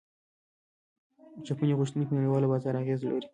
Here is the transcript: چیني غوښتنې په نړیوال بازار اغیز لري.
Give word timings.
چیني 1.45 1.73
غوښتنې 1.79 2.03
په 2.07 2.13
نړیوال 2.17 2.43
بازار 2.51 2.73
اغیز 2.81 2.99
لري. 3.09 3.21